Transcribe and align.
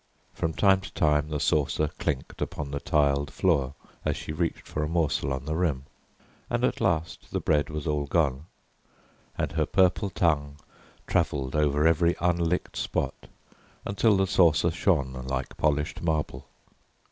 From 0.33 0.53
time 0.53 0.81
to 0.81 0.91
time 0.95 1.29
the 1.29 1.39
saucer 1.39 1.89
clinked 1.99 2.41
upon 2.41 2.71
the 2.71 2.79
tiled 2.79 3.29
floor 3.29 3.75
as 4.03 4.17
she 4.17 4.31
reached 4.33 4.67
for 4.67 4.81
a 4.81 4.87
morsel 4.87 5.31
on 5.31 5.45
the 5.45 5.55
rim; 5.55 5.83
and 6.49 6.63
at 6.63 6.81
last 6.81 7.29
the 7.29 7.39
bread 7.39 7.69
was 7.69 7.85
all 7.85 8.07
gone, 8.07 8.47
and 9.37 9.51
her 9.51 9.67
purple 9.67 10.09
tongue 10.09 10.55
travelled 11.05 11.55
over 11.55 11.85
every 11.85 12.15
unlicked 12.19 12.77
spot 12.77 13.27
until 13.85 14.17
the 14.17 14.25
saucer 14.25 14.71
shone 14.71 15.13
like 15.27 15.55
polished 15.57 16.01
marble. 16.01 16.47